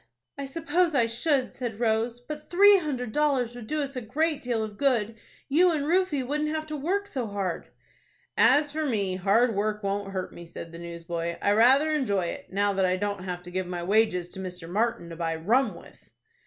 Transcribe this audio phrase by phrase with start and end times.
[0.35, 4.41] "I suppose I should," said Rose; "but three hundred dollars would do us a great
[4.41, 5.13] deal of good.
[5.47, 7.67] You and Rufie wouldn't have to work so hard."
[8.35, 11.37] "As for me, hard work won't hurt me," said the newsboy.
[11.39, 14.67] "I rather enjoy it, now that I don't have to give my wages to Mr.
[14.67, 16.09] Martin to buy rum with."